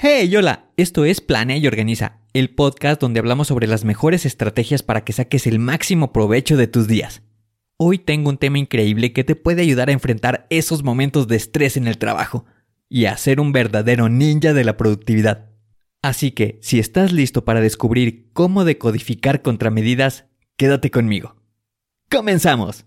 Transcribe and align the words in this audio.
Hey, 0.00 0.32
hola, 0.36 0.70
esto 0.76 1.04
es 1.04 1.20
Planea 1.20 1.56
y 1.56 1.66
Organiza, 1.66 2.20
el 2.32 2.50
podcast 2.50 3.00
donde 3.00 3.18
hablamos 3.18 3.48
sobre 3.48 3.66
las 3.66 3.84
mejores 3.84 4.26
estrategias 4.26 4.84
para 4.84 5.02
que 5.02 5.12
saques 5.12 5.48
el 5.48 5.58
máximo 5.58 6.12
provecho 6.12 6.56
de 6.56 6.68
tus 6.68 6.86
días. 6.86 7.22
Hoy 7.76 7.98
tengo 7.98 8.30
un 8.30 8.38
tema 8.38 8.60
increíble 8.60 9.12
que 9.12 9.24
te 9.24 9.34
puede 9.34 9.62
ayudar 9.62 9.88
a 9.88 9.92
enfrentar 9.92 10.46
esos 10.50 10.84
momentos 10.84 11.26
de 11.26 11.34
estrés 11.34 11.76
en 11.76 11.88
el 11.88 11.98
trabajo 11.98 12.44
y 12.88 13.06
a 13.06 13.16
ser 13.16 13.40
un 13.40 13.50
verdadero 13.50 14.08
ninja 14.08 14.54
de 14.54 14.62
la 14.62 14.76
productividad. 14.76 15.50
Así 16.00 16.30
que, 16.30 16.60
si 16.62 16.78
estás 16.78 17.10
listo 17.10 17.44
para 17.44 17.60
descubrir 17.60 18.30
cómo 18.32 18.64
decodificar 18.64 19.42
contramedidas, 19.42 20.26
quédate 20.56 20.92
conmigo. 20.92 21.34
¡Comenzamos! 22.08 22.86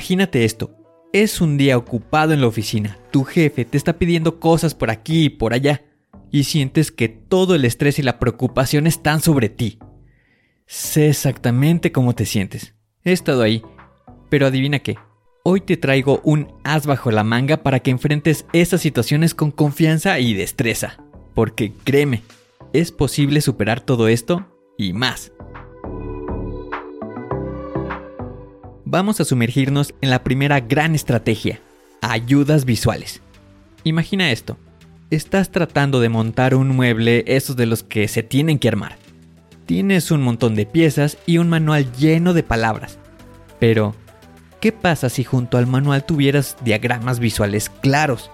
Imagínate 0.00 0.46
esto. 0.46 0.70
Es 1.12 1.42
un 1.42 1.58
día 1.58 1.76
ocupado 1.76 2.32
en 2.32 2.40
la 2.40 2.46
oficina. 2.46 2.96
Tu 3.10 3.22
jefe 3.22 3.66
te 3.66 3.76
está 3.76 3.98
pidiendo 3.98 4.40
cosas 4.40 4.74
por 4.74 4.90
aquí 4.90 5.24
y 5.24 5.28
por 5.28 5.52
allá. 5.52 5.84
Y 6.30 6.44
sientes 6.44 6.90
que 6.90 7.10
todo 7.10 7.54
el 7.54 7.66
estrés 7.66 7.98
y 7.98 8.02
la 8.02 8.18
preocupación 8.18 8.86
están 8.86 9.20
sobre 9.20 9.50
ti. 9.50 9.78
Sé 10.66 11.10
exactamente 11.10 11.92
cómo 11.92 12.14
te 12.14 12.24
sientes. 12.24 12.74
He 13.04 13.12
estado 13.12 13.42
ahí. 13.42 13.62
Pero 14.30 14.46
adivina 14.46 14.78
qué. 14.78 14.96
Hoy 15.44 15.60
te 15.60 15.76
traigo 15.76 16.22
un 16.24 16.48
as 16.64 16.86
bajo 16.86 17.10
la 17.10 17.22
manga 17.22 17.62
para 17.62 17.80
que 17.80 17.90
enfrentes 17.90 18.46
esas 18.54 18.80
situaciones 18.80 19.34
con 19.34 19.50
confianza 19.50 20.18
y 20.18 20.32
destreza. 20.32 20.96
Porque 21.34 21.74
créeme, 21.84 22.22
es 22.72 22.90
posible 22.90 23.42
superar 23.42 23.82
todo 23.82 24.08
esto 24.08 24.46
y 24.78 24.94
más. 24.94 25.30
Vamos 28.90 29.20
a 29.20 29.24
sumergirnos 29.24 29.94
en 30.00 30.10
la 30.10 30.24
primera 30.24 30.58
gran 30.58 30.96
estrategia, 30.96 31.60
ayudas 32.02 32.64
visuales. 32.64 33.22
Imagina 33.84 34.32
esto, 34.32 34.58
estás 35.10 35.52
tratando 35.52 36.00
de 36.00 36.08
montar 36.08 36.56
un 36.56 36.74
mueble 36.74 37.22
esos 37.28 37.54
de 37.54 37.66
los 37.66 37.84
que 37.84 38.08
se 38.08 38.24
tienen 38.24 38.58
que 38.58 38.66
armar. 38.66 38.96
Tienes 39.64 40.10
un 40.10 40.22
montón 40.22 40.56
de 40.56 40.66
piezas 40.66 41.18
y 41.24 41.38
un 41.38 41.48
manual 41.48 41.92
lleno 41.92 42.34
de 42.34 42.42
palabras. 42.42 42.98
Pero, 43.60 43.94
¿qué 44.60 44.72
pasa 44.72 45.08
si 45.08 45.22
junto 45.22 45.56
al 45.56 45.68
manual 45.68 46.04
tuvieras 46.04 46.56
diagramas 46.64 47.20
visuales 47.20 47.70
claros? 47.70 48.28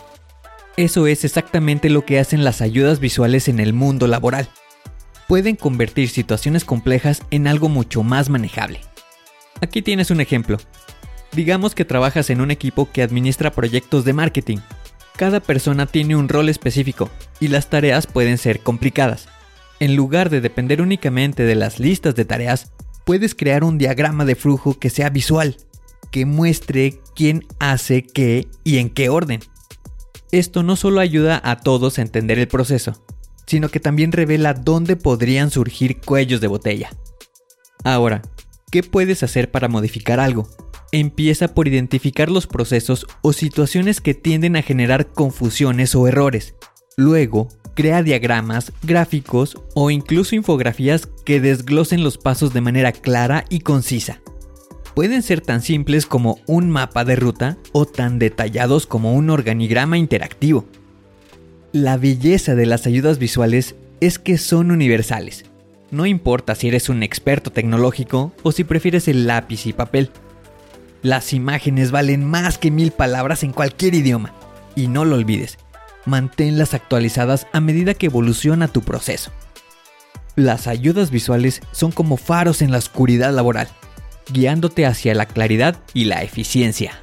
Eso 0.78 1.06
es 1.06 1.26
exactamente 1.26 1.90
lo 1.90 2.06
que 2.06 2.18
hacen 2.18 2.44
las 2.44 2.62
ayudas 2.62 2.98
visuales 2.98 3.48
en 3.48 3.60
el 3.60 3.74
mundo 3.74 4.06
laboral. 4.06 4.48
Pueden 5.28 5.56
convertir 5.56 6.08
situaciones 6.08 6.64
complejas 6.64 7.22
en 7.30 7.46
algo 7.46 7.68
mucho 7.68 8.02
más 8.02 8.30
manejable. 8.30 8.80
Aquí 9.60 9.82
tienes 9.82 10.10
un 10.10 10.20
ejemplo. 10.20 10.58
Digamos 11.32 11.74
que 11.74 11.84
trabajas 11.84 12.30
en 12.30 12.40
un 12.40 12.50
equipo 12.50 12.90
que 12.90 13.02
administra 13.02 13.52
proyectos 13.52 14.04
de 14.04 14.12
marketing. 14.12 14.58
Cada 15.16 15.40
persona 15.40 15.86
tiene 15.86 16.16
un 16.16 16.28
rol 16.28 16.48
específico 16.48 17.10
y 17.40 17.48
las 17.48 17.70
tareas 17.70 18.06
pueden 18.06 18.38
ser 18.38 18.60
complicadas. 18.60 19.28
En 19.80 19.96
lugar 19.96 20.30
de 20.30 20.40
depender 20.40 20.80
únicamente 20.80 21.42
de 21.44 21.54
las 21.54 21.78
listas 21.78 22.14
de 22.14 22.24
tareas, 22.24 22.72
puedes 23.04 23.34
crear 23.34 23.64
un 23.64 23.78
diagrama 23.78 24.24
de 24.24 24.34
flujo 24.34 24.78
que 24.78 24.90
sea 24.90 25.10
visual, 25.10 25.56
que 26.10 26.26
muestre 26.26 27.00
quién 27.14 27.46
hace 27.58 28.02
qué 28.02 28.48
y 28.64 28.78
en 28.78 28.90
qué 28.90 29.08
orden. 29.08 29.40
Esto 30.32 30.62
no 30.62 30.76
solo 30.76 31.00
ayuda 31.00 31.40
a 31.44 31.60
todos 31.60 31.98
a 31.98 32.02
entender 32.02 32.38
el 32.38 32.48
proceso, 32.48 33.04
sino 33.46 33.68
que 33.68 33.80
también 33.80 34.12
revela 34.12 34.54
dónde 34.54 34.96
podrían 34.96 35.50
surgir 35.50 36.00
cuellos 36.00 36.40
de 36.40 36.48
botella. 36.48 36.90
Ahora, 37.84 38.22
¿Qué 38.68 38.82
puedes 38.82 39.22
hacer 39.22 39.52
para 39.52 39.68
modificar 39.68 40.18
algo? 40.18 40.48
Empieza 40.90 41.54
por 41.54 41.68
identificar 41.68 42.28
los 42.28 42.48
procesos 42.48 43.06
o 43.22 43.32
situaciones 43.32 44.00
que 44.00 44.12
tienden 44.12 44.56
a 44.56 44.62
generar 44.62 45.06
confusiones 45.12 45.94
o 45.94 46.08
errores. 46.08 46.56
Luego, 46.96 47.46
crea 47.74 48.02
diagramas, 48.02 48.72
gráficos 48.82 49.56
o 49.76 49.92
incluso 49.92 50.34
infografías 50.34 51.06
que 51.24 51.40
desglosen 51.40 52.02
los 52.02 52.18
pasos 52.18 52.52
de 52.52 52.60
manera 52.60 52.90
clara 52.90 53.44
y 53.50 53.60
concisa. 53.60 54.20
Pueden 54.96 55.22
ser 55.22 55.40
tan 55.42 55.62
simples 55.62 56.04
como 56.04 56.40
un 56.46 56.68
mapa 56.68 57.04
de 57.04 57.14
ruta 57.14 57.58
o 57.70 57.86
tan 57.86 58.18
detallados 58.18 58.88
como 58.88 59.14
un 59.14 59.30
organigrama 59.30 59.96
interactivo. 59.96 60.66
La 61.70 61.96
belleza 61.98 62.56
de 62.56 62.66
las 62.66 62.88
ayudas 62.88 63.20
visuales 63.20 63.76
es 64.00 64.18
que 64.18 64.38
son 64.38 64.72
universales 64.72 65.44
no 65.90 66.06
importa 66.06 66.54
si 66.54 66.68
eres 66.68 66.88
un 66.88 67.02
experto 67.02 67.50
tecnológico 67.50 68.32
o 68.42 68.52
si 68.52 68.64
prefieres 68.64 69.08
el 69.08 69.26
lápiz 69.26 69.66
y 69.66 69.72
papel. 69.72 70.10
Las 71.02 71.32
imágenes 71.32 71.90
valen 71.90 72.24
más 72.24 72.58
que 72.58 72.70
mil 72.70 72.90
palabras 72.90 73.42
en 73.42 73.52
cualquier 73.52 73.94
idioma. 73.94 74.32
Y 74.74 74.88
no 74.88 75.04
lo 75.04 75.16
olvides, 75.16 75.58
manténlas 76.04 76.74
actualizadas 76.74 77.46
a 77.52 77.60
medida 77.60 77.94
que 77.94 78.06
evoluciona 78.06 78.68
tu 78.68 78.82
proceso. 78.82 79.30
Las 80.34 80.66
ayudas 80.66 81.10
visuales 81.10 81.62
son 81.72 81.92
como 81.92 82.16
faros 82.16 82.60
en 82.60 82.70
la 82.70 82.78
oscuridad 82.78 83.32
laboral, 83.32 83.68
guiándote 84.30 84.84
hacia 84.84 85.14
la 85.14 85.26
claridad 85.26 85.76
y 85.94 86.04
la 86.04 86.22
eficiencia. 86.22 87.00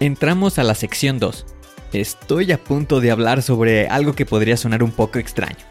Entramos 0.00 0.58
a 0.58 0.64
la 0.64 0.74
sección 0.74 1.18
2, 1.18 1.46
Estoy 1.92 2.52
a 2.52 2.62
punto 2.62 3.00
de 3.00 3.10
hablar 3.10 3.40
sobre 3.42 3.88
algo 3.88 4.12
que 4.12 4.26
podría 4.26 4.58
sonar 4.58 4.82
un 4.82 4.90
poco 4.90 5.18
extraño. 5.18 5.64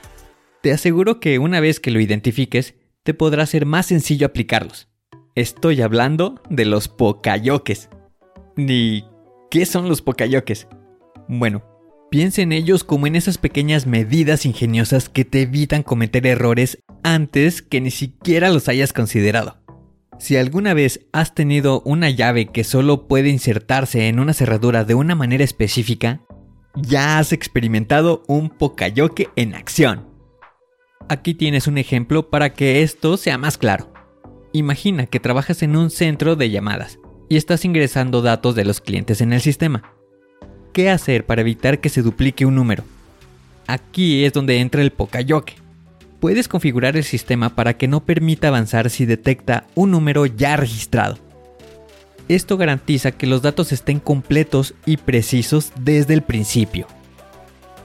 Te 0.64 0.72
aseguro 0.72 1.20
que 1.20 1.38
una 1.38 1.60
vez 1.60 1.80
que 1.80 1.92
lo 1.92 2.00
identifiques, 2.00 2.74
te 3.04 3.14
podrá 3.14 3.46
ser 3.46 3.66
más 3.66 3.86
sencillo 3.86 4.26
aplicarlos. 4.26 4.90
Estoy 5.36 5.82
hablando 5.82 6.42
de 6.50 6.66
los 6.66 6.88
pocayoques. 6.88 7.90
¿Y 8.58 9.06
qué 9.52 9.68
son 9.68 9.88
los 9.88 10.02
pocayoques? 10.02 10.68
Bueno, 11.28 11.64
piensa 12.10 12.42
en 12.42 12.52
ellos 12.52 12.84
como 12.84 13.06
en 13.06 13.16
esas 13.16 13.38
pequeñas 13.38 13.86
medidas 13.86 14.46
ingeniosas 14.48 15.10
que 15.10 15.24
te 15.24 15.44
evitan 15.44 15.84
cometer 15.84 16.26
errores 16.26 16.80
antes 17.04 17.62
que 17.62 17.80
ni 17.80 17.92
siquiera 17.92 18.50
los 18.50 18.68
hayas 18.68 18.92
considerado. 18.92 19.58
Si 20.20 20.36
alguna 20.36 20.74
vez 20.74 21.06
has 21.12 21.36
tenido 21.36 21.82
una 21.82 22.10
llave 22.10 22.48
que 22.48 22.64
solo 22.64 23.08
puede 23.08 23.30
insertarse 23.30 24.08
en 24.08 24.20
una 24.20 24.34
cerradura 24.34 24.84
de 24.84 24.96
una 24.96 25.14
manera 25.14 25.44
específica, 25.44 26.22
ya 26.76 27.20
has 27.20 27.34
experimentado 27.34 28.24
un 28.28 28.50
pocayoke 28.50 29.30
en 29.36 29.54
acción. 29.54 30.08
Aquí 31.08 31.36
tienes 31.36 31.68
un 31.68 31.78
ejemplo 31.78 32.30
para 32.30 32.54
que 32.54 32.82
esto 32.82 33.16
sea 33.18 33.38
más 33.38 33.58
claro. 33.58 33.94
Imagina 34.54 35.06
que 35.06 35.20
trabajas 35.20 35.62
en 35.62 35.76
un 35.76 35.92
centro 35.92 36.36
de 36.36 36.50
llamadas 36.50 37.00
y 37.30 37.38
estás 37.38 37.64
ingresando 37.64 38.22
datos 38.22 38.56
de 38.56 38.66
los 38.66 38.82
clientes 38.82 39.22
en 39.22 39.34
el 39.34 39.42
sistema. 39.42 39.94
¿Qué 40.74 40.90
hacer 40.90 41.26
para 41.26 41.42
evitar 41.42 41.80
que 41.80 41.90
se 41.90 42.02
duplique 42.02 42.46
un 42.46 42.56
número? 42.56 42.84
Aquí 43.68 44.26
es 44.26 44.34
donde 44.34 44.60
entra 44.60 44.82
el 44.82 44.92
pocayoke 44.92 45.67
puedes 46.20 46.48
configurar 46.48 46.98
el 46.98 47.04
sistema 47.04 47.56
para 47.56 47.78
que 47.78 47.88
no 47.88 48.06
permita 48.06 48.48
avanzar 48.48 48.90
si 48.90 49.06
detecta 49.06 49.66
un 49.76 49.92
número 49.92 50.26
ya 50.26 50.56
registrado. 50.58 51.18
Esto 52.28 52.58
garantiza 52.58 53.12
que 53.12 53.28
los 53.28 53.42
datos 53.42 53.72
estén 53.72 54.00
completos 54.00 54.74
y 54.86 54.98
precisos 54.98 55.72
desde 55.80 56.14
el 56.14 56.24
principio. 56.24 56.88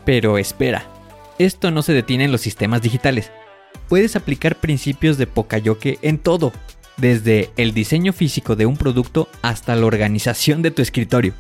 Pero 0.04 0.36
espera, 0.38 0.84
esto 1.38 1.70
no 1.70 1.82
se 1.82 1.92
detiene 1.92 2.24
en 2.24 2.32
los 2.32 2.40
sistemas 2.40 2.82
digitales. 2.82 3.30
Puedes 3.88 4.16
aplicar 4.16 4.56
principios 4.56 5.16
de 5.16 5.26
Pokayoke 5.26 5.98
en 6.02 6.18
todo, 6.18 6.52
desde 6.96 7.50
el 7.56 7.72
diseño 7.72 8.12
físico 8.12 8.56
de 8.56 8.66
un 8.66 8.76
producto 8.76 9.28
hasta 9.42 9.76
la 9.76 9.86
organización 9.86 10.62
de 10.62 10.70
tu 10.70 10.82
escritorio. 10.82 11.34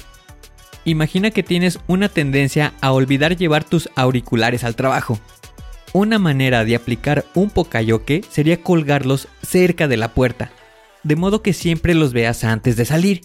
Imagina 0.84 1.30
que 1.30 1.42
tienes 1.42 1.78
una 1.86 2.08
tendencia 2.08 2.72
a 2.80 2.92
olvidar 2.92 3.36
llevar 3.36 3.64
tus 3.64 3.88
auriculares 3.94 4.64
al 4.64 4.76
trabajo. 4.76 5.18
Una 5.94 6.18
manera 6.18 6.64
de 6.64 6.74
aplicar 6.74 7.26
un 7.34 7.50
Pokayoke 7.50 8.24
sería 8.30 8.62
colgarlos 8.62 9.28
cerca 9.42 9.88
de 9.88 9.98
la 9.98 10.14
puerta, 10.14 10.50
de 11.02 11.16
modo 11.16 11.42
que 11.42 11.52
siempre 11.52 11.94
los 11.94 12.14
veas 12.14 12.44
antes 12.44 12.76
de 12.76 12.86
salir. 12.86 13.20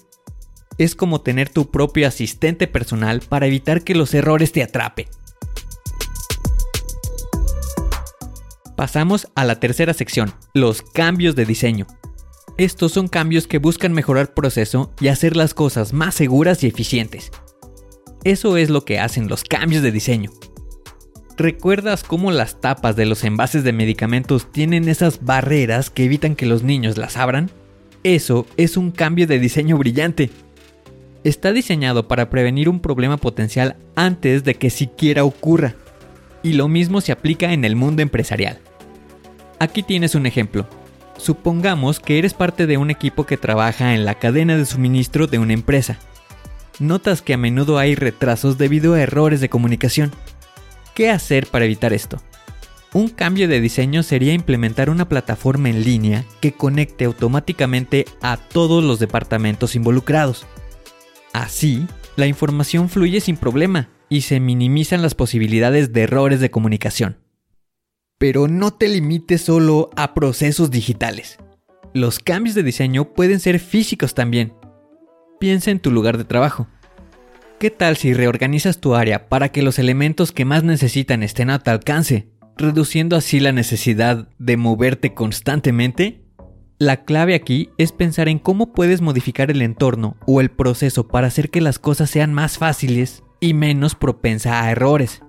Es 0.77 0.93
como 0.93 1.21
tener 1.21 1.47
tu 1.47 1.71
propio 1.71 2.05
asistente 2.07 2.67
personal 2.67 3.21
para 3.21 3.47
evitar 3.47 3.83
que 3.83 3.95
los 3.95 4.13
errores 4.13 4.51
te 4.51 4.63
atrapen. 4.63 5.07
Pasamos 8.75 9.29
a 9.33 9.45
la 9.45 9.61
tercera 9.61 9.93
sección, 9.93 10.33
los 10.53 10.81
cambios 10.81 11.35
de 11.35 11.45
diseño. 11.45 11.87
Estos 12.57 12.91
son 12.91 13.07
cambios 13.07 13.47
que 13.47 13.59
buscan 13.59 13.93
mejorar 13.93 14.33
proceso 14.33 14.93
y 14.99 15.07
hacer 15.07 15.37
las 15.37 15.53
cosas 15.53 15.93
más 15.93 16.15
seguras 16.15 16.63
y 16.63 16.67
eficientes. 16.67 17.31
Eso 18.25 18.57
es 18.57 18.69
lo 18.69 18.83
que 18.83 18.99
hacen 18.99 19.29
los 19.29 19.45
cambios 19.45 19.83
de 19.83 19.91
diseño. 19.91 20.31
¿Recuerdas 21.37 22.03
cómo 22.03 22.31
las 22.31 22.59
tapas 22.61 22.95
de 22.95 23.05
los 23.05 23.23
envases 23.23 23.63
de 23.63 23.71
medicamentos 23.71 24.51
tienen 24.51 24.89
esas 24.89 25.23
barreras 25.23 25.91
que 25.91 26.03
evitan 26.03 26.35
que 26.35 26.47
los 26.47 26.63
niños 26.63 26.97
las 26.97 27.15
abran? 27.15 27.51
Eso 28.03 28.47
es 28.57 28.75
un 28.75 28.89
cambio 28.89 29.27
de 29.27 29.37
diseño 29.37 29.77
brillante. 29.77 30.31
Está 31.23 31.53
diseñado 31.53 32.07
para 32.07 32.31
prevenir 32.31 32.69
un 32.69 32.79
problema 32.79 33.17
potencial 33.17 33.75
antes 33.95 34.43
de 34.45 34.55
que 34.55 34.71
siquiera 34.71 35.25
ocurra. 35.25 35.75
Y 36.41 36.53
lo 36.53 36.67
mismo 36.67 37.01
se 37.01 37.11
aplica 37.11 37.53
en 37.53 37.65
el 37.65 37.75
mundo 37.75 38.01
empresarial. 38.01 38.57
Aquí 39.59 39.83
tienes 39.83 40.15
un 40.15 40.25
ejemplo. 40.25 40.67
Supongamos 41.17 41.99
que 41.99 42.17
eres 42.17 42.33
parte 42.33 42.65
de 42.65 42.77
un 42.77 42.89
equipo 42.89 43.27
que 43.27 43.37
trabaja 43.37 43.93
en 43.93 44.05
la 44.05 44.15
cadena 44.15 44.57
de 44.57 44.65
suministro 44.65 45.27
de 45.27 45.37
una 45.37 45.53
empresa. 45.53 45.99
Notas 46.79 47.21
que 47.21 47.35
a 47.35 47.37
menudo 47.37 47.77
hay 47.77 47.93
retrasos 47.93 48.57
debido 48.57 48.95
a 48.95 49.01
errores 49.01 49.39
de 49.39 49.49
comunicación. 49.49 50.11
¿Qué 50.97 51.11
hacer 51.11 51.45
para 51.45 51.65
evitar 51.65 51.93
esto? 51.93 52.17
Un 52.91 53.09
cambio 53.09 53.47
de 53.47 53.61
diseño 53.61 54.01
sería 54.01 54.33
implementar 54.33 54.89
una 54.89 55.07
plataforma 55.07 55.69
en 55.69 55.83
línea 55.83 56.25
que 56.41 56.53
conecte 56.53 57.05
automáticamente 57.05 58.05
a 58.23 58.37
todos 58.37 58.83
los 58.83 58.97
departamentos 58.97 59.75
involucrados. 59.75 60.47
Así, 61.33 61.85
la 62.15 62.25
información 62.25 62.89
fluye 62.89 63.21
sin 63.21 63.37
problema 63.37 63.89
y 64.09 64.21
se 64.21 64.39
minimizan 64.39 65.03
las 65.03 65.13
posibilidades 65.13 65.93
de 65.93 66.01
errores 66.01 66.39
de 66.39 66.49
comunicación. 66.49 67.19
Pero 68.17 68.47
no 68.47 68.73
te 68.73 68.87
limites 68.87 69.41
solo 69.41 69.91
a 69.95 70.15
procesos 70.15 70.71
digitales. 70.71 71.37
Los 71.93 72.17
cambios 72.17 72.55
de 72.55 72.63
diseño 72.63 73.13
pueden 73.13 73.39
ser 73.39 73.59
físicos 73.59 74.15
también. 74.15 74.55
Piensa 75.39 75.69
en 75.69 75.79
tu 75.79 75.91
lugar 75.91 76.17
de 76.17 76.25
trabajo. 76.25 76.67
¿Qué 77.59 77.71
tal 77.71 77.97
si 77.97 78.13
reorganizas 78.13 78.79
tu 78.79 78.93
área 78.93 79.29
para 79.29 79.49
que 79.49 79.63
los 79.63 79.79
elementos 79.79 80.31
que 80.31 80.45
más 80.45 80.63
necesitan 80.63 81.23
estén 81.23 81.49
a 81.49 81.57
tu 81.57 81.71
alcance, 81.71 82.29
reduciendo 82.55 83.15
así 83.15 83.39
la 83.39 83.51
necesidad 83.51 84.29
de 84.37 84.57
moverte 84.57 85.15
constantemente? 85.15 86.21
La 86.77 87.03
clave 87.03 87.33
aquí 87.33 87.71
es 87.79 87.91
pensar 87.91 88.29
en 88.29 88.37
cómo 88.37 88.73
puedes 88.73 89.01
modificar 89.01 89.49
el 89.49 89.63
entorno 89.63 90.17
o 90.27 90.39
el 90.39 90.51
proceso 90.51 91.07
para 91.07 91.25
hacer 91.25 91.49
que 91.49 91.59
las 91.59 91.79
cosas 91.79 92.11
sean 92.11 92.31
más 92.31 92.59
fáciles 92.59 93.23
y 93.39 93.55
menos 93.55 93.95
propensa 93.95 94.61
a 94.61 94.69
errores. 94.69 95.23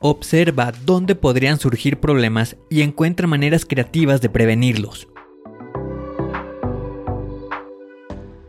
Observa 0.00 0.72
dónde 0.84 1.14
podrían 1.14 1.60
surgir 1.60 2.00
problemas 2.00 2.56
y 2.70 2.82
encuentra 2.82 3.28
maneras 3.28 3.64
creativas 3.64 4.20
de 4.20 4.30
prevenirlos. 4.30 5.06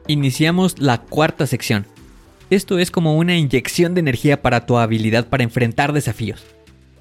Iniciamos 0.07 0.79
la 0.79 1.03
cuarta 1.03 1.45
sección. 1.45 1.85
Esto 2.49 2.79
es 2.79 2.89
como 2.89 3.15
una 3.15 3.37
inyección 3.37 3.93
de 3.93 3.99
energía 3.99 4.41
para 4.41 4.65
tu 4.65 4.77
habilidad 4.77 5.27
para 5.27 5.43
enfrentar 5.43 5.93
desafíos. 5.93 6.43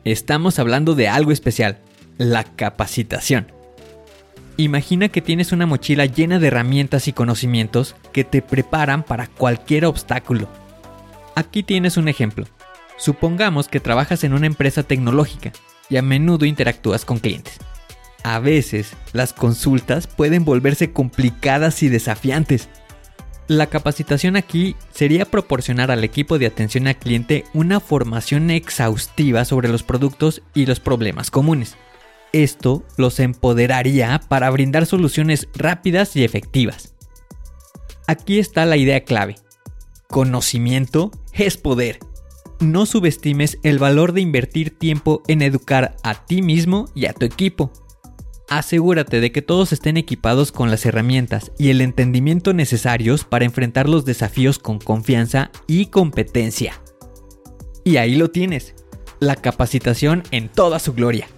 Estamos 0.05 0.59
hablando 0.59 0.95
de 0.95 1.09
algo 1.09 1.33
especial, 1.33 1.79
la 2.19 2.45
capacitación. 2.45 3.51
Imagina 4.59 5.09
que 5.09 5.23
tienes 5.23 5.53
una 5.53 5.65
mochila 5.65 6.05
llena 6.05 6.39
de 6.39 6.49
herramientas 6.49 7.09
y 7.09 7.13
conocimientos 7.15 7.97
que 8.13 8.25
te 8.25 8.43
preparan 8.43 9.05
para 9.05 9.27
cualquier 9.27 9.87
obstáculo. 9.87 10.49
Aquí 11.35 11.63
tienes 11.63 11.97
un 11.97 12.09
ejemplo. 12.09 12.47
Supongamos 12.99 13.69
que 13.69 13.81
trabajas 13.81 14.25
en 14.25 14.35
una 14.35 14.47
empresa 14.47 14.83
tecnológica 14.83 15.53
y 15.89 15.97
a 15.97 16.03
menudo 16.03 16.45
interactúas 16.45 17.05
con 17.05 17.21
clientes. 17.21 17.59
A 18.23 18.39
veces, 18.41 18.93
las 19.13 19.33
consultas 19.33 20.09
pueden 20.09 20.45
volverse 20.45 20.93
complicadas 20.93 21.83
y 21.83 21.89
desafiantes. 21.89 22.69
La 23.49 23.67
capacitación 23.67 24.37
aquí 24.37 24.77
sería 24.93 25.25
proporcionar 25.25 25.91
al 25.91 26.05
equipo 26.05 26.39
de 26.39 26.47
atención 26.47 26.87
al 26.87 26.99
cliente 26.99 27.45
una 27.55 27.81
formación 27.81 28.51
exhaustiva 28.51 29.45
sobre 29.45 29.69
los 29.69 29.83
productos 29.83 30.43
y 30.55 30.67
los 30.67 30.81
problemas 30.81 31.31
comunes. 31.31 31.77
Esto 32.33 32.85
los 32.97 33.19
empoderaría 33.21 34.21
para 34.29 34.51
brindar 34.51 34.87
soluciones 34.87 35.49
rápidas 35.55 36.15
y 36.15 36.25
efectivas. 36.25 36.95
Aquí 38.07 38.39
está 38.39 38.67
la 38.67 38.77
idea 38.77 39.05
clave. 39.05 39.37
Conocimiento 40.09 41.11
es 41.33 41.57
poder 41.57 42.01
no 42.61 42.87
subestimes 42.87 43.59
el 43.63 43.79
valor 43.79 44.13
de 44.13 44.21
invertir 44.21 44.77
tiempo 44.77 45.23
en 45.29 45.43
educar 45.43 45.97
a 46.03 46.27
ti 46.27 46.43
mismo 46.43 46.89
y 46.95 47.07
a 47.07 47.13
tu 47.13 47.25
equipo. 47.25 47.71
Asegúrate 48.49 49.21
de 49.21 49.31
que 49.31 49.43
todos 49.43 49.73
estén 49.73 49.97
equipados 49.97 50.53
con 50.53 50.71
las 50.71 50.87
herramientas 50.87 51.53
y 51.59 51.71
el 51.71 51.81
entendimiento 51.81 52.55
necesarios 52.55 53.25
para 53.25 53.45
enfrentar 53.45 53.89
los 53.89 54.05
desafíos 54.05 54.59
con 54.59 54.79
confianza 54.79 55.51
y 55.67 55.87
competencia. 55.87 56.81
Y 57.85 57.99
ahí 57.99 58.15
lo 58.15 58.31
tienes, 58.31 58.75
la 59.21 59.37
capacitación 59.37 60.23
en 60.31 60.49
toda 60.49 60.79
su 60.79 60.95
gloria. 60.95 61.29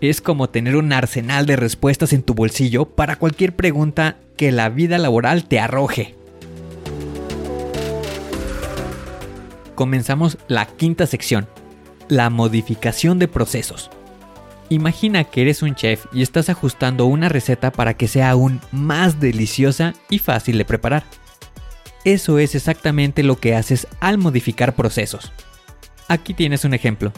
Es 0.00 0.20
como 0.20 0.48
tener 0.48 0.76
un 0.76 0.92
arsenal 0.92 1.46
de 1.46 1.56
respuestas 1.56 2.12
en 2.12 2.22
tu 2.22 2.34
bolsillo 2.34 2.86
para 2.86 3.16
cualquier 3.16 3.54
pregunta 3.56 4.18
que 4.36 4.52
la 4.52 4.68
vida 4.68 4.98
laboral 4.98 5.48
te 5.48 5.60
arroje. 5.60 6.16
comenzamos 9.76 10.38
la 10.48 10.66
quinta 10.66 11.06
sección, 11.06 11.46
la 12.08 12.30
modificación 12.30 13.20
de 13.20 13.28
procesos. 13.28 13.90
Imagina 14.68 15.24
que 15.24 15.42
eres 15.42 15.62
un 15.62 15.74
chef 15.74 16.06
y 16.12 16.22
estás 16.22 16.48
ajustando 16.48 17.06
una 17.06 17.28
receta 17.28 17.70
para 17.70 17.94
que 17.94 18.08
sea 18.08 18.30
aún 18.30 18.60
más 18.72 19.20
deliciosa 19.20 19.94
y 20.10 20.18
fácil 20.18 20.58
de 20.58 20.64
preparar. 20.64 21.04
Eso 22.04 22.38
es 22.38 22.54
exactamente 22.54 23.22
lo 23.22 23.36
que 23.38 23.54
haces 23.54 23.86
al 24.00 24.18
modificar 24.18 24.74
procesos. 24.74 25.32
Aquí 26.08 26.34
tienes 26.34 26.64
un 26.64 26.74
ejemplo. 26.74 27.12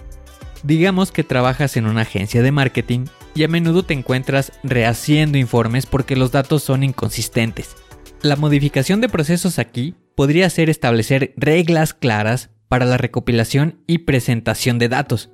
Digamos 0.63 1.13
que 1.13 1.25
trabajas 1.25 1.77
en 1.77 1.87
una 1.87 2.03
agencia 2.03 2.43
de 2.43 2.53
marketing 2.53 3.05
y 3.35 3.45
a 3.45 3.49
menudo 3.49 3.83
te 3.83 3.95
encuentras 3.95 4.53
rehaciendo 4.63 5.39
informes 5.39 5.87
porque 5.87 6.17
los 6.17 6.33
datos 6.33 6.63
son 6.63 6.83
inconsistentes. 6.83 7.77
La 8.23 8.37
modificación 8.37 9.01
de 9.01 9.09
procesos 9.09 9.59
aquí 9.59 9.95
podría 10.17 10.51
ser 10.51 10.69
establecer 10.69 11.33
reglas 11.37 11.95
claras 11.95 12.51
para 12.69 12.85
la 12.85 12.99
recopilación 12.99 13.81
y 13.87 13.99
presentación 13.99 14.79
de 14.79 14.89
datos. 14.89 15.31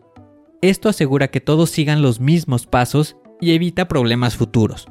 Esto 0.62 0.88
asegura 0.88 1.28
que 1.28 1.40
todos 1.40 1.70
sigan 1.70 2.02
los 2.02 2.20
mismos 2.20 2.66
pasos 2.66 3.16
y 3.40 3.52
evita 3.52 3.88
problemas 3.88 4.36
futuros. 4.36 4.86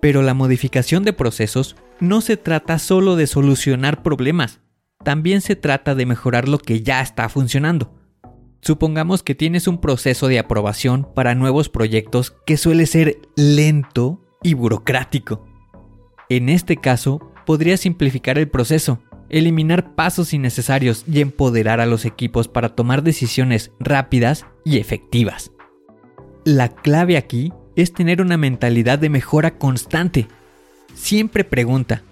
Pero 0.00 0.22
la 0.22 0.34
modificación 0.34 1.02
de 1.04 1.12
procesos 1.12 1.76
no 2.00 2.20
se 2.20 2.36
trata 2.36 2.78
solo 2.78 3.16
de 3.16 3.26
solucionar 3.26 4.02
problemas, 4.02 4.60
también 5.02 5.40
se 5.40 5.54
trata 5.54 5.94
de 5.94 6.06
mejorar 6.06 6.48
lo 6.48 6.58
que 6.58 6.82
ya 6.82 7.00
está 7.00 7.28
funcionando. 7.28 7.94
Supongamos 8.62 9.22
que 9.22 9.34
tienes 9.34 9.68
un 9.68 9.78
proceso 9.78 10.26
de 10.26 10.38
aprobación 10.38 11.06
para 11.14 11.34
nuevos 11.34 11.68
proyectos 11.68 12.34
que 12.46 12.56
suele 12.56 12.86
ser 12.86 13.18
lento 13.36 14.24
y 14.42 14.54
burocrático. 14.54 15.46
En 16.30 16.48
este 16.48 16.78
caso, 16.78 17.30
podría 17.44 17.76
simplificar 17.76 18.38
el 18.38 18.48
proceso 18.48 19.00
eliminar 19.28 19.94
pasos 19.94 20.32
innecesarios 20.32 21.04
y 21.10 21.20
empoderar 21.20 21.80
a 21.80 21.86
los 21.86 22.04
equipos 22.04 22.48
para 22.48 22.70
tomar 22.70 23.02
decisiones 23.02 23.72
rápidas 23.78 24.46
y 24.64 24.78
efectivas. 24.78 25.50
La 26.44 26.68
clave 26.68 27.16
aquí 27.16 27.52
es 27.76 27.92
tener 27.92 28.20
una 28.20 28.36
mentalidad 28.36 28.98
de 28.98 29.08
mejora 29.08 29.58
constante. 29.58 30.28
Siempre 30.94 31.44
pregunta, 31.44 32.02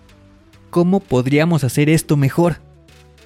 ¿cómo 0.71 1.01
podríamos 1.01 1.65
hacer 1.65 1.89
esto 1.89 2.17
mejor? 2.17 2.57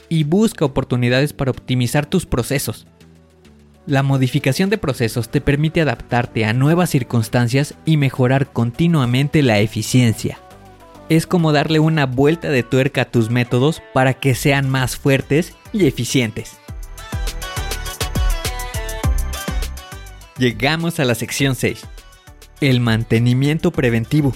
Y 0.09 0.25
busca 0.25 0.65
oportunidades 0.65 1.33
para 1.33 1.51
optimizar 1.51 2.07
tus 2.07 2.27
procesos. 2.27 2.87
La 3.87 4.03
modificación 4.03 4.69
de 4.69 4.79
procesos 4.79 5.29
te 5.29 5.41
permite 5.41 5.81
adaptarte 5.81 6.45
a 6.45 6.53
nuevas 6.53 6.91
circunstancias 6.91 7.75
y 7.85 7.97
mejorar 7.97 8.53
continuamente 8.53 9.43
la 9.43 9.61
eficiencia. 9.61 10.41
Es 11.09 11.27
como 11.27 11.53
darle 11.53 11.79
una 11.79 12.07
vuelta 12.07 12.49
de 12.51 12.63
tuerca 12.63 13.03
a 13.03 13.11
tus 13.11 13.31
métodos 13.31 13.83
para 13.93 14.15
que 14.15 14.35
sean 14.35 14.69
más 14.69 14.97
fuertes 14.97 15.55
y 15.73 15.87
eficientes. 15.87 16.59
Llegamos 20.39 21.01
a 21.01 21.05
la 21.05 21.15
sección 21.15 21.55
6. 21.55 21.87
El 22.61 22.81
mantenimiento 22.81 23.71
preventivo. 23.71 24.35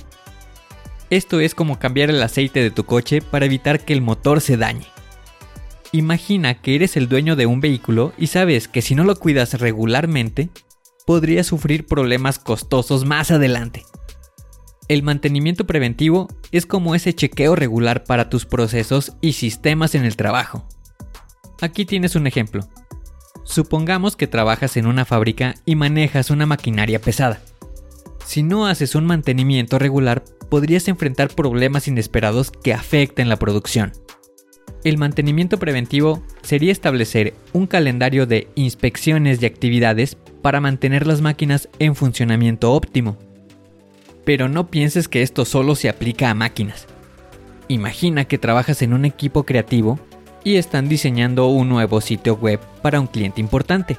Esto 1.10 1.40
es 1.40 1.54
como 1.54 1.78
cambiar 1.78 2.08
el 2.10 2.22
aceite 2.22 2.62
de 2.62 2.70
tu 2.70 2.84
coche 2.84 3.20
para 3.20 3.46
evitar 3.46 3.80
que 3.80 3.92
el 3.92 4.00
motor 4.00 4.40
se 4.40 4.56
dañe. 4.56 4.86
Imagina 5.92 6.54
que 6.54 6.76
eres 6.76 6.96
el 6.96 7.08
dueño 7.08 7.34
de 7.34 7.46
un 7.46 7.60
vehículo 7.60 8.12
y 8.16 8.28
sabes 8.28 8.68
que 8.68 8.80
si 8.80 8.94
no 8.94 9.02
lo 9.02 9.16
cuidas 9.16 9.54
regularmente, 9.54 10.50
podrías 11.04 11.48
sufrir 11.48 11.86
problemas 11.86 12.38
costosos 12.38 13.04
más 13.04 13.32
adelante. 13.32 13.84
El 14.90 15.04
mantenimiento 15.04 15.68
preventivo 15.68 16.26
es 16.50 16.66
como 16.66 16.96
ese 16.96 17.14
chequeo 17.14 17.54
regular 17.54 18.02
para 18.02 18.28
tus 18.28 18.44
procesos 18.44 19.12
y 19.20 19.34
sistemas 19.34 19.94
en 19.94 20.04
el 20.04 20.16
trabajo. 20.16 20.66
Aquí 21.60 21.84
tienes 21.84 22.16
un 22.16 22.26
ejemplo. 22.26 22.68
Supongamos 23.44 24.16
que 24.16 24.26
trabajas 24.26 24.76
en 24.76 24.88
una 24.88 25.04
fábrica 25.04 25.54
y 25.64 25.76
manejas 25.76 26.30
una 26.30 26.44
maquinaria 26.44 27.00
pesada. 27.00 27.40
Si 28.26 28.42
no 28.42 28.66
haces 28.66 28.96
un 28.96 29.06
mantenimiento 29.06 29.78
regular, 29.78 30.24
podrías 30.48 30.88
enfrentar 30.88 31.28
problemas 31.28 31.86
inesperados 31.86 32.50
que 32.50 32.74
afecten 32.74 33.28
la 33.28 33.36
producción. 33.36 33.92
El 34.82 34.98
mantenimiento 34.98 35.60
preventivo 35.60 36.24
sería 36.42 36.72
establecer 36.72 37.34
un 37.52 37.68
calendario 37.68 38.26
de 38.26 38.48
inspecciones 38.56 39.40
y 39.40 39.46
actividades 39.46 40.16
para 40.42 40.60
mantener 40.60 41.06
las 41.06 41.20
máquinas 41.20 41.68
en 41.78 41.94
funcionamiento 41.94 42.72
óptimo. 42.72 43.29
Pero 44.24 44.48
no 44.48 44.68
pienses 44.68 45.08
que 45.08 45.22
esto 45.22 45.44
solo 45.44 45.74
se 45.74 45.88
aplica 45.88 46.30
a 46.30 46.34
máquinas. 46.34 46.86
Imagina 47.68 48.24
que 48.24 48.38
trabajas 48.38 48.82
en 48.82 48.92
un 48.92 49.04
equipo 49.04 49.44
creativo 49.44 49.98
y 50.44 50.56
están 50.56 50.88
diseñando 50.88 51.46
un 51.46 51.68
nuevo 51.68 52.00
sitio 52.00 52.34
web 52.34 52.60
para 52.82 53.00
un 53.00 53.06
cliente 53.06 53.40
importante. 53.40 53.98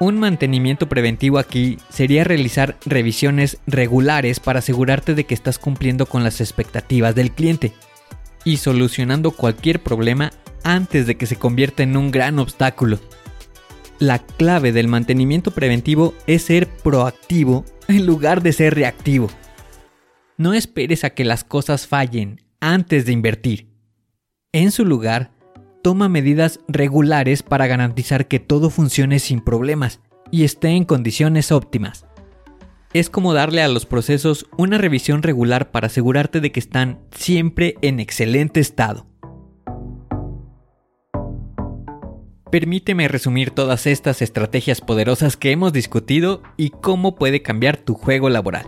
Un 0.00 0.18
mantenimiento 0.18 0.88
preventivo 0.88 1.38
aquí 1.38 1.76
sería 1.90 2.24
realizar 2.24 2.78
revisiones 2.86 3.58
regulares 3.66 4.40
para 4.40 4.60
asegurarte 4.60 5.14
de 5.14 5.24
que 5.24 5.34
estás 5.34 5.58
cumpliendo 5.58 6.06
con 6.06 6.24
las 6.24 6.40
expectativas 6.40 7.14
del 7.14 7.32
cliente 7.32 7.74
y 8.44 8.56
solucionando 8.56 9.32
cualquier 9.32 9.82
problema 9.82 10.32
antes 10.64 11.06
de 11.06 11.16
que 11.16 11.26
se 11.26 11.36
convierta 11.36 11.82
en 11.82 11.96
un 11.96 12.10
gran 12.10 12.38
obstáculo. 12.38 12.98
La 14.00 14.18
clave 14.18 14.72
del 14.72 14.88
mantenimiento 14.88 15.50
preventivo 15.50 16.14
es 16.26 16.44
ser 16.44 16.66
proactivo 16.68 17.66
en 17.86 18.06
lugar 18.06 18.42
de 18.42 18.54
ser 18.54 18.74
reactivo. 18.74 19.28
No 20.38 20.54
esperes 20.54 21.04
a 21.04 21.10
que 21.10 21.22
las 21.22 21.44
cosas 21.44 21.86
fallen 21.86 22.40
antes 22.60 23.04
de 23.04 23.12
invertir. 23.12 23.68
En 24.52 24.70
su 24.72 24.86
lugar, 24.86 25.32
toma 25.82 26.08
medidas 26.08 26.60
regulares 26.66 27.42
para 27.42 27.66
garantizar 27.66 28.26
que 28.26 28.40
todo 28.40 28.70
funcione 28.70 29.18
sin 29.18 29.42
problemas 29.42 30.00
y 30.30 30.44
esté 30.44 30.68
en 30.68 30.86
condiciones 30.86 31.52
óptimas. 31.52 32.06
Es 32.94 33.10
como 33.10 33.34
darle 33.34 33.62
a 33.62 33.68
los 33.68 33.84
procesos 33.84 34.46
una 34.56 34.78
revisión 34.78 35.22
regular 35.22 35.72
para 35.72 35.88
asegurarte 35.88 36.40
de 36.40 36.52
que 36.52 36.60
están 36.60 37.00
siempre 37.10 37.74
en 37.82 38.00
excelente 38.00 38.60
estado. 38.60 39.09
Permíteme 42.50 43.06
resumir 43.06 43.52
todas 43.52 43.86
estas 43.86 44.22
estrategias 44.22 44.80
poderosas 44.80 45.36
que 45.36 45.52
hemos 45.52 45.72
discutido 45.72 46.42
y 46.56 46.70
cómo 46.70 47.14
puede 47.14 47.42
cambiar 47.42 47.76
tu 47.76 47.94
juego 47.94 48.28
laboral. 48.28 48.66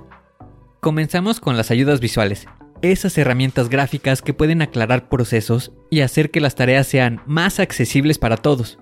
Comenzamos 0.79 1.41
con 1.41 1.57
las 1.57 1.73
ayudas 1.73 1.99
visuales, 1.99 2.47
esas 2.81 3.19
herramientas 3.19 3.69
gráficas 3.69 4.23
que 4.23 4.35
pueden 4.35 4.63
aclarar 4.63 5.09
procesos 5.09 5.73
y 5.91 6.01
hacer 6.01 6.31
que 6.31 6.41
las 6.41 6.55
tareas 6.55 6.87
sean 6.87 7.23
más 7.27 7.59
accesibles 7.59 8.19
para 8.19 8.37
todos. 8.37 8.79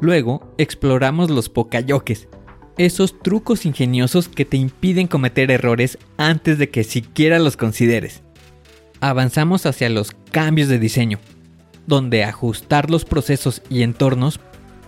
Luego, 0.00 0.52
exploramos 0.58 1.30
los 1.30 1.48
pocayoques, 1.48 2.26
esos 2.78 3.20
trucos 3.20 3.64
ingeniosos 3.64 4.28
que 4.28 4.44
te 4.44 4.56
impiden 4.56 5.06
cometer 5.06 5.52
errores 5.52 5.98
antes 6.16 6.58
de 6.58 6.68
que 6.68 6.82
siquiera 6.82 7.38
los 7.38 7.56
consideres. 7.56 8.24
Avanzamos 9.00 9.66
hacia 9.66 9.88
los 9.88 10.10
cambios 10.32 10.68
de 10.68 10.80
diseño, 10.80 11.20
donde 11.86 12.24
ajustar 12.24 12.90
los 12.90 13.04
procesos 13.04 13.62
y 13.68 13.82
entornos 13.82 14.40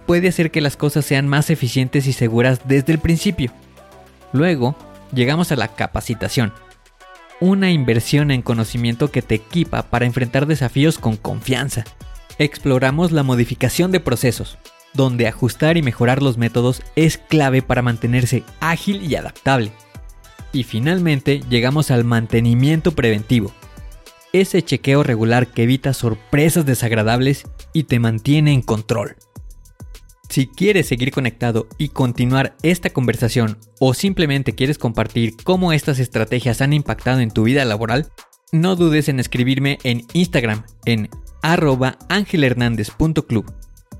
puede 0.06 0.28
hacer 0.28 0.50
que 0.50 0.60
las 0.60 0.76
cosas 0.76 1.04
sean 1.04 1.28
más 1.28 1.50
eficientes 1.50 2.06
y 2.06 2.12
seguras 2.12 2.60
desde 2.66 2.92
el 2.92 2.98
principio. 2.98 3.52
Luego, 4.32 4.76
llegamos 5.12 5.52
a 5.52 5.56
la 5.56 5.68
capacitación, 5.68 6.52
una 7.40 7.70
inversión 7.70 8.30
en 8.30 8.42
conocimiento 8.42 9.10
que 9.10 9.22
te 9.22 9.36
equipa 9.36 9.82
para 9.82 10.06
enfrentar 10.06 10.46
desafíos 10.46 10.98
con 10.98 11.16
confianza. 11.16 11.84
Exploramos 12.38 13.12
la 13.12 13.22
modificación 13.22 13.92
de 13.92 14.00
procesos, 14.00 14.58
donde 14.92 15.28
ajustar 15.28 15.76
y 15.76 15.82
mejorar 15.82 16.22
los 16.22 16.38
métodos 16.38 16.82
es 16.96 17.18
clave 17.18 17.62
para 17.62 17.82
mantenerse 17.82 18.44
ágil 18.60 19.02
y 19.04 19.14
adaptable. 19.16 19.72
Y 20.52 20.62
finalmente 20.62 21.42
llegamos 21.48 21.90
al 21.90 22.04
mantenimiento 22.04 22.92
preventivo, 22.92 23.52
ese 24.34 24.62
chequeo 24.62 25.04
regular 25.04 25.46
que 25.46 25.62
evita 25.62 25.94
sorpresas 25.94 26.66
desagradables 26.66 27.44
y 27.72 27.84
te 27.84 28.00
mantiene 28.00 28.52
en 28.52 28.62
control. 28.62 29.16
Si 30.28 30.48
quieres 30.48 30.88
seguir 30.88 31.12
conectado 31.12 31.68
y 31.78 31.90
continuar 31.90 32.56
esta 32.64 32.90
conversación 32.90 33.58
o 33.78 33.94
simplemente 33.94 34.56
quieres 34.56 34.76
compartir 34.76 35.36
cómo 35.44 35.72
estas 35.72 36.00
estrategias 36.00 36.60
han 36.60 36.72
impactado 36.72 37.20
en 37.20 37.30
tu 37.30 37.44
vida 37.44 37.64
laboral, 37.64 38.10
no 38.50 38.74
dudes 38.74 39.08
en 39.08 39.20
escribirme 39.20 39.78
en 39.84 40.04
Instagram 40.12 40.64
en 40.84 41.10
arroba 41.40 41.96
angelhernandez.club. 42.08 43.52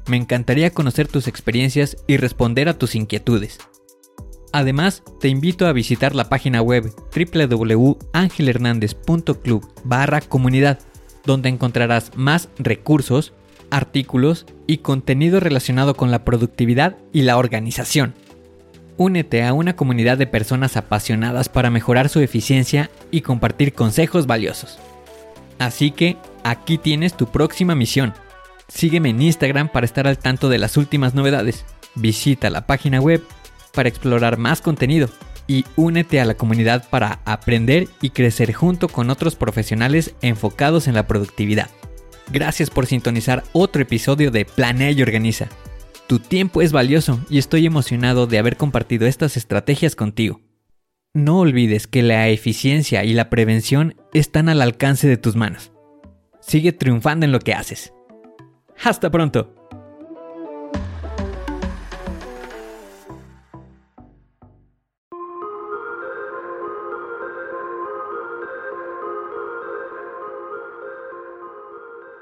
Me 0.09 0.17
encantaría 0.17 0.71
conocer 0.71 1.07
tus 1.07 1.29
experiencias 1.29 1.97
y 2.09 2.17
responder 2.17 2.69
a 2.69 2.77
tus 2.77 2.97
inquietudes. 2.97 3.59
Además, 4.55 5.03
te 5.19 5.27
invito 5.27 5.67
a 5.67 5.73
visitar 5.73 6.15
la 6.15 6.29
página 6.29 6.63
web 6.63 6.93
www.angelhernandez.club 7.13 9.67
barra 9.83 10.21
comunidad, 10.21 10.79
donde 11.25 11.49
encontrarás 11.49 12.13
más 12.15 12.49
recursos, 12.57 13.33
artículos 13.73 14.47
y 14.69 14.79
contenido 14.79 15.41
relacionado 15.41 15.97
con 15.97 16.13
la 16.13 16.25
productividad 16.25 16.97
y 17.13 17.23
la 17.23 17.37
organización. 17.37 18.15
Únete 18.97 19.43
a 19.43 19.55
una 19.55 19.75
comunidad 19.75 20.19
de 20.19 20.29
personas 20.29 20.77
apasionadas 20.77 21.49
para 21.49 21.71
mejorar 21.71 22.09
su 22.09 22.21
eficiencia 22.21 22.93
y 23.11 23.23
compartir 23.23 23.73
consejos 23.73 24.29
valiosos. 24.29 24.79
Así 25.59 25.91
que, 25.91 26.17
aquí 26.45 26.79
tienes 26.79 27.17
tu 27.17 27.27
próxima 27.27 27.75
misión 27.75 28.15
Sígueme 28.69 29.11
en 29.11 29.23
Instagram 29.23 29.69
para 29.69 29.85
estar 29.85 30.07
al 30.07 30.19
tanto 30.19 30.49
de 30.49 30.59
las 30.59 30.77
últimas 30.77 31.15
novedades. 31.15 31.65
Visita 31.95 32.51
la 32.51 32.67
página 32.67 33.01
web 33.01 33.23
para 33.75 33.89
explorar 33.89 34.39
más 34.39 34.61
contenido 34.61 35.09
y 35.47 35.65
únete 35.77 36.21
a 36.21 36.25
la 36.25 36.35
comunidad 36.35 36.89
para 36.89 37.21
aprender 37.25 37.89
y 38.01 38.11
crecer 38.11 38.53
junto 38.53 38.89
con 38.89 39.11
otros 39.11 39.37
profesionales 39.37 40.15
enfocados 40.23 40.89
en 40.89 40.95
la 40.95 41.07
productividad. 41.07 41.71
Gracias 42.33 42.71
por 42.71 42.87
sintonizar 42.87 43.45
otro 43.53 43.83
episodio 43.83 44.31
de 44.31 44.45
Planea 44.45 44.91
y 44.91 45.03
Organiza. 45.03 45.49
Tu 46.07 46.19
tiempo 46.19 46.63
es 46.63 46.73
valioso 46.73 47.21
y 47.29 47.39
estoy 47.39 47.67
emocionado 47.67 48.27
de 48.27 48.39
haber 48.39 48.57
compartido 48.57 49.07
estas 49.07 49.37
estrategias 49.37 49.97
contigo. 49.97 50.41
No 51.13 51.39
olvides 51.39 51.87
que 51.87 52.03
la 52.03 52.29
eficiencia 52.29 53.05
y 53.05 53.13
la 53.13 53.31
prevención 53.31 53.95
están 54.13 54.49
al 54.49 54.61
alcance 54.61 55.07
de 55.07 55.17
tus 55.17 55.37
manos. 55.37 55.73
Sigue 56.41 56.73
triunfando 56.73 57.25
en 57.25 57.33
lo 57.33 57.39
que 57.39 57.55
haces. 57.55 57.93
Hasta 58.83 59.11
pronto. 59.11 59.55